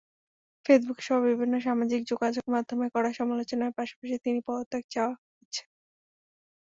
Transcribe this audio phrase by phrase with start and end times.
[0.65, 5.63] ফেসবুকসহ বিভিন্ন সামাজিক যোগাযোগমাধ্যমে কড়া সমালোচনার পাশাপাশি তাঁর পদত্যাগ চাওয়া হচ্ছে।